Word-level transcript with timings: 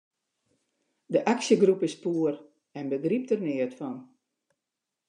De 1.13 1.19
aksjegroep 1.33 1.81
is 1.89 1.99
poer 2.03 2.35
en 2.79 2.85
begrypt 2.93 3.29
der 3.31 3.41
neat 3.45 3.73
fan. 3.79 3.97